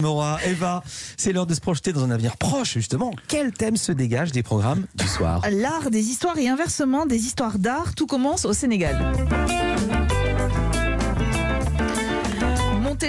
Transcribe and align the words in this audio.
Mora, 0.00 0.38
Eva, 0.46 0.82
c'est 1.16 1.32
l'heure 1.32 1.46
de 1.46 1.54
se 1.54 1.60
projeter 1.60 1.92
dans 1.92 2.04
un 2.04 2.10
avenir 2.10 2.36
proche, 2.36 2.74
justement. 2.74 3.12
Quel 3.28 3.52
thème 3.52 3.76
se 3.76 3.92
dégage 3.92 4.32
des 4.32 4.42
programmes 4.42 4.86
du 4.94 5.06
soir? 5.06 5.42
L'art 5.50 5.90
des 5.90 6.08
histoires 6.08 6.38
et 6.38 6.48
inversement 6.48 7.06
des 7.06 7.26
histoires 7.26 7.58
d'art, 7.58 7.94
tout 7.94 8.06
commence 8.06 8.44
au 8.44 8.52
Sénégal. 8.52 9.12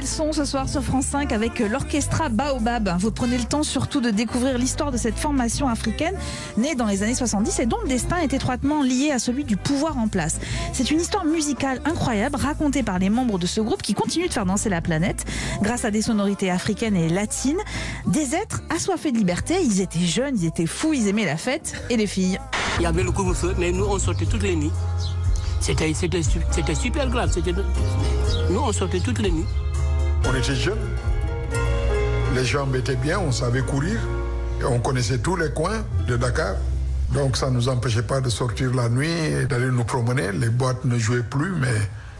Le 0.01 0.07
son 0.07 0.33
ce 0.33 0.45
soir 0.45 0.67
sur 0.67 0.83
France 0.83 1.05
5 1.05 1.31
avec 1.31 1.59
l'orchestra 1.59 2.29
Baobab. 2.29 2.95
Vous 2.99 3.11
prenez 3.11 3.37
le 3.37 3.43
temps 3.43 3.61
surtout 3.61 4.01
de 4.01 4.09
découvrir 4.09 4.57
l'histoire 4.57 4.91
de 4.91 4.97
cette 4.97 5.17
formation 5.17 5.69
africaine 5.69 6.15
née 6.57 6.73
dans 6.73 6.87
les 6.87 7.03
années 7.03 7.13
70 7.13 7.59
et 7.59 7.65
dont 7.67 7.77
le 7.83 7.87
destin 7.87 8.17
est 8.17 8.33
étroitement 8.33 8.81
lié 8.81 9.11
à 9.11 9.19
celui 9.19 9.43
du 9.43 9.57
pouvoir 9.57 9.99
en 9.99 10.07
place. 10.07 10.39
C'est 10.73 10.89
une 10.89 10.99
histoire 10.99 11.25
musicale 11.25 11.81
incroyable 11.85 12.35
racontée 12.35 12.81
par 12.81 12.97
les 12.97 13.09
membres 13.09 13.37
de 13.37 13.45
ce 13.45 13.61
groupe 13.61 13.83
qui 13.83 13.93
continuent 13.93 14.27
de 14.27 14.33
faire 14.33 14.45
danser 14.45 14.69
la 14.69 14.81
planète 14.81 15.25
grâce 15.61 15.85
à 15.85 15.91
des 15.91 16.01
sonorités 16.01 16.49
africaines 16.49 16.95
et 16.95 17.07
latines. 17.07 17.59
Des 18.07 18.33
êtres 18.33 18.63
assoiffés 18.75 19.11
de 19.11 19.17
liberté, 19.17 19.55
ils 19.63 19.81
étaient 19.81 19.99
jeunes, 19.99 20.35
ils 20.37 20.47
étaient 20.47 20.65
fous, 20.65 20.93
ils 20.93 21.07
aimaient 21.09 21.25
la 21.25 21.37
fête 21.37 21.75
et 21.91 21.97
les 21.97 22.07
filles. 22.07 22.39
Il 22.79 22.83
y 22.83 22.87
avait 22.87 23.03
le 23.03 23.11
couvre-feu, 23.11 23.53
mais 23.59 23.71
nous, 23.71 23.85
on 23.85 23.99
sortait 23.99 24.25
toutes 24.25 24.43
les 24.43 24.55
nuits. 24.55 24.71
C'était, 25.59 25.93
super 26.73 27.07
grave. 27.07 27.31
Nous, 28.49 28.59
on 28.59 28.71
sortait 28.71 28.99
toutes 28.99 29.19
les 29.19 29.29
nuits. 29.29 29.45
On 30.25 30.35
était 30.35 30.55
jeunes. 30.55 30.77
Les 32.35 32.45
jambes 32.45 32.75
étaient 32.75 32.95
bien, 32.95 33.19
on 33.19 33.31
savait 33.31 33.61
courir. 33.61 33.99
Et 34.61 34.65
on 34.65 34.79
connaissait 34.79 35.17
tous 35.17 35.35
les 35.35 35.51
coins 35.51 35.83
de 36.07 36.17
Dakar. 36.17 36.55
Donc 37.13 37.35
ça 37.35 37.49
ne 37.49 37.55
nous 37.55 37.67
empêchait 37.67 38.03
pas 38.03 38.21
de 38.21 38.29
sortir 38.29 38.73
la 38.73 38.87
nuit 38.87 39.09
et 39.09 39.45
d'aller 39.45 39.67
nous 39.67 39.83
promener. 39.83 40.31
Les 40.31 40.49
boîtes 40.49 40.85
ne 40.85 40.97
jouaient 40.97 41.23
plus, 41.23 41.53
mais 41.59 41.73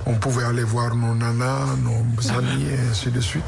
on 0.05 0.13
pouvait 0.13 0.43
aller 0.43 0.63
voir 0.63 0.95
nos 0.95 1.13
nanas, 1.13 1.65
nos 1.83 2.31
amis 2.37 2.65
et 2.65 2.89
ainsi 2.89 3.09
de 3.09 3.19
suite. 3.19 3.43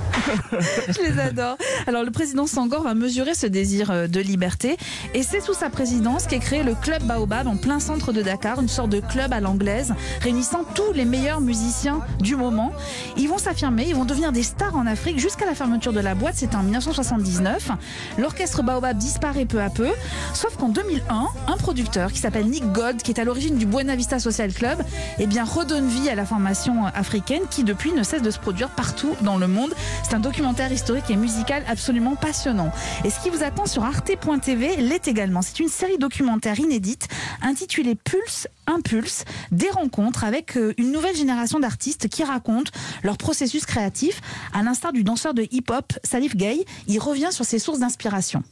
Je 0.88 1.02
les 1.02 1.20
adore. 1.20 1.58
Alors 1.88 2.04
le 2.04 2.12
président 2.12 2.48
Sangor 2.48 2.88
a 2.88 2.94
mesuré 2.94 3.34
ce 3.34 3.48
désir 3.48 3.92
euh, 3.92 4.08
de 4.08 4.20
liberté 4.20 4.78
et 5.14 5.24
c'est 5.24 5.42
sous 5.42 5.54
sa 5.54 5.70
présidence 5.70 6.28
qu'est 6.28 6.40
créé 6.40 6.64
le 6.64 6.76
club 6.76 7.04
Baobab 7.04 7.48
en 7.48 7.58
plein 7.58 7.80
centre 7.80 8.12
de 8.14 8.22
Dakar, 8.22 8.60
une 8.62 8.68
sorte 8.68 8.90
de 8.90 9.00
club 9.00 9.34
à 9.34 9.40
l'anglaise 9.40 9.94
réunissant 10.22 10.64
tous 10.76 10.94
les 10.94 11.06
meilleurs 11.06 11.42
musiciens 11.42 12.02
du 12.20 12.36
moment. 12.36 12.72
Ils 13.18 13.28
vont 13.28 13.38
s'affirmer, 13.38 13.86
ils 13.88 13.96
vont 13.96 14.06
devenir 14.06 14.32
des 14.32 14.44
stars 14.44 14.76
en 14.76 14.86
Afrique 14.86 15.20
jusqu'à 15.20 15.46
la 15.46 15.56
fermeture 15.56 15.94
de 15.94 16.00
la 16.00 16.16
boîte, 16.16 16.36
c'était 16.36 16.56
en 16.56 16.64
1979. 16.64 17.72
L'orchestre 18.18 18.64
Baobab 18.64 18.98
disparaît 18.98 19.46
peu 19.46 19.62
à 19.62 19.70
peu, 19.70 19.90
sauf 20.34 20.56
qu'en 20.58 20.70
2001, 20.70 21.28
un 21.48 21.58
producteur 21.58 22.12
qui 22.12 22.20
s'appelle 22.20 22.46
Nick 22.46 22.72
Gold, 22.72 23.02
qui 23.02 23.12
est 23.12 23.20
à 23.20 23.24
l'origine 23.24 23.58
du 23.58 23.66
Buena 23.66 23.96
Vista 23.96 24.20
Social 24.20 24.54
Club, 24.54 24.82
eh 25.20 25.28
bien 25.28 25.44
redonne 25.44 25.88
vie 25.88 26.10
à 26.10 26.16
la 26.16 26.26
africaine 26.46 27.44
qui 27.50 27.64
depuis 27.64 27.92
ne 27.92 28.04
cesse 28.04 28.22
de 28.22 28.32
se 28.32 28.40
produire 28.40 28.70
partout 28.70 29.16
dans 29.22 29.38
le 29.38 29.48
monde. 29.48 29.74
C'est 30.04 30.16
un 30.16 30.20
documentaire 30.20 30.72
historique 30.72 31.10
et 31.10 31.16
musical 31.16 31.64
absolument 31.68 32.16
passionnant. 32.16 32.72
Et 33.04 33.10
ce 33.10 33.20
qui 33.20 33.30
vous 33.30 33.44
attend 33.44 33.66
sur 33.66 33.84
arte.tv 33.84 34.78
l'est 34.78 35.08
également. 35.08 35.42
C'est 35.42 35.60
une 35.60 35.70
série 35.70 35.98
documentaire 35.98 36.60
inédite 36.60 37.08
intitulée 37.42 37.96
Pulse 37.96 38.48
Impulse, 38.68 39.26
des 39.52 39.70
rencontres 39.70 40.24
avec 40.24 40.58
euh, 40.58 40.74
une 40.78 40.92
nouvelle 40.92 41.16
génération 41.16 41.60
d'artistes 41.60 42.08
qui 42.08 42.24
racontent 42.24 42.72
leur 43.04 43.18
processus 43.18 43.66
créatif. 43.66 44.22
À 44.54 44.64
l'instar 44.64 44.94
du 44.94 45.04
danseur 45.04 45.34
de 45.34 45.46
hip-hop 45.52 45.94
Salif 46.04 46.36
Gay, 46.36 46.66
il 46.88 47.00
revient 47.00 47.30
sur 47.32 47.46
ses 47.46 47.60
sources 47.60 47.80
d'inspiration. 47.80 48.44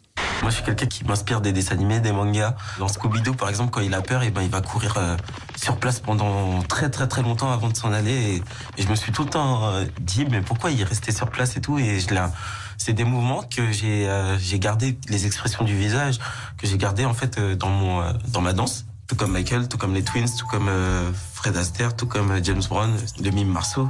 Moi, 0.41 0.49
je 0.49 0.55
suis 0.55 0.63
quelqu'un 0.63 0.87
qui 0.87 1.03
m'inspire 1.03 1.39
des 1.39 1.53
dessins 1.53 1.75
animés, 1.75 1.99
des 1.99 2.11
mangas. 2.11 2.55
Dans 2.79 2.87
Scooby-Doo, 2.87 3.33
par 3.35 3.49
exemple, 3.49 3.69
quand 3.69 3.81
il 3.81 3.93
a 3.93 4.01
peur, 4.01 4.23
et 4.23 4.31
ben, 4.31 4.41
il 4.41 4.49
va 4.49 4.61
courir 4.61 4.95
euh, 4.97 5.15
sur 5.55 5.77
place 5.77 5.99
pendant 5.99 6.63
très, 6.63 6.89
très, 6.89 7.07
très 7.07 7.21
longtemps 7.21 7.51
avant 7.51 7.69
de 7.69 7.77
s'en 7.77 7.93
aller. 7.93 8.41
Et, 8.77 8.81
je 8.81 8.87
me 8.87 8.95
suis 8.95 9.11
tout 9.11 9.23
le 9.23 9.29
temps 9.29 9.65
euh, 9.65 9.85
dit, 9.99 10.25
mais 10.25 10.41
pourquoi 10.41 10.71
il 10.71 10.83
restait 10.83 11.11
sur 11.11 11.29
place 11.29 11.57
et 11.57 11.61
tout? 11.61 11.77
Et 11.77 11.99
je 11.99 12.09
l'ai. 12.09 12.21
C'est 12.77 12.93
des 12.93 13.03
mouvements 13.03 13.43
que 13.43 13.71
j'ai 13.71 14.09
euh, 14.09 14.39
j'ai 14.39 14.57
gardé, 14.57 14.97
les 15.07 15.27
expressions 15.27 15.63
du 15.63 15.77
visage 15.77 16.17
que 16.57 16.65
j'ai 16.65 16.79
gardé 16.79 17.05
en 17.05 17.13
fait 17.13 17.39
dans 17.39 17.69
mon 17.69 18.03
dans 18.29 18.41
ma 18.41 18.53
danse. 18.53 18.85
Tout 19.07 19.15
comme 19.15 19.33
Michael, 19.33 19.67
tout 19.67 19.77
comme 19.77 19.93
les 19.93 20.03
Twins, 20.03 20.25
tout 20.35 20.47
comme 20.47 20.71
Fred 21.33 21.55
Astaire, 21.57 21.95
tout 21.95 22.07
comme 22.07 22.43
James 22.43 22.63
Brown, 22.67 22.91
le 23.23 23.29
mime 23.29 23.49
Marceau, 23.49 23.87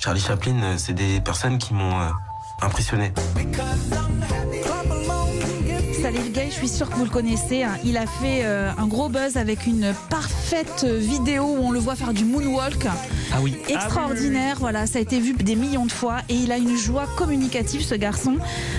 Charlie 0.00 0.20
Chaplin. 0.20 0.76
C'est 0.76 0.94
des 0.94 1.20
personnes 1.20 1.58
qui 1.58 1.72
m'ont 1.74 2.10
impressionné. 2.62 3.12
Salif 6.06 6.30
Gay, 6.30 6.46
je 6.50 6.54
suis 6.54 6.68
sûr 6.68 6.88
que 6.88 6.94
vous 6.94 7.02
le 7.02 7.10
connaissez. 7.10 7.64
Hein. 7.64 7.78
Il 7.84 7.96
a 7.96 8.06
fait 8.06 8.44
euh, 8.44 8.70
un 8.78 8.86
gros 8.86 9.08
buzz 9.08 9.36
avec 9.36 9.66
une 9.66 9.92
parfaite 10.08 10.45
vidéo 10.84 11.44
où 11.44 11.58
on 11.64 11.70
le 11.70 11.78
voit 11.78 11.96
faire 11.96 12.12
du 12.12 12.24
moonwalk. 12.24 12.86
Ah 13.32 13.38
oui. 13.42 13.56
Extraordinaire, 13.68 14.42
ah 14.42 14.48
oui, 14.48 14.54
oui, 14.54 14.60
voilà, 14.60 14.86
ça 14.86 14.98
a 14.98 15.02
été 15.02 15.18
vu 15.18 15.34
des 15.34 15.56
millions 15.56 15.86
de 15.86 15.92
fois 15.92 16.18
et 16.28 16.34
il 16.34 16.52
a 16.52 16.56
une 16.56 16.76
joie 16.76 17.06
communicative 17.16 17.82
ce 17.82 17.94
garçon. 17.94 18.36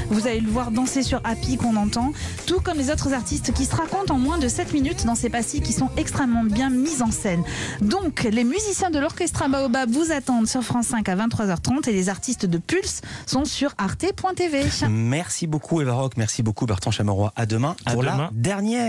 Vous 0.10 0.28
allez 0.28 0.40
le 0.40 0.50
voir 0.50 0.72
danser 0.72 1.04
sur 1.04 1.20
Happy 1.24 1.58
qu'on 1.58 1.76
entend, 1.76 2.14
tout 2.46 2.60
comme 2.62 2.78
les 2.78 2.90
autres 2.90 3.14
artistes 3.14 3.54
qui 3.54 3.66
se 3.66 3.76
racontent 3.76 4.14
en 4.14 4.18
moins 4.18 4.38
de 4.38 4.48
7 4.48 4.74
minutes 4.74 5.06
dans 5.06 5.16
ces 5.16 5.30
pastilles 5.30 5.62
qui 5.62 5.74
sont 5.74 5.90
extrêmement 5.98 6.44
bien 6.44 6.70
mises 6.70 7.02
en 7.02 7.12
scène. 7.12 7.44
Donc, 7.82 8.24
les 8.24 8.44
musiciens 8.44 8.90
de 8.90 9.00
l'orchestre 9.00 9.48
Baobab 9.50 9.90
vous 9.90 10.12
attendent 10.12 10.48
sur 10.48 10.64
France 10.64 10.88
5 10.88 11.08
à 11.10 11.16
23h30 11.16 11.90
et 11.90 11.94
les 11.94 12.10
artistes 12.10 12.46
de 12.46 12.58
Pulse 12.58 13.02
sont 13.26 13.46
sur 13.46 13.74
arte.tv. 13.78 14.64
Merci 14.90 15.48
beaucoup 15.48 15.82
Eva 15.82 15.94
Rock, 15.94 16.14
merci 16.18 16.44
beaucoup 16.44 16.66
Bertrand 16.66 16.92
Chameroy. 16.92 17.32
À 17.36 17.46
demain 17.46 17.76
à 17.86 17.94
pour 17.94 18.04
demain. 18.04 18.18
la 18.18 18.30
dernière. 18.34 18.86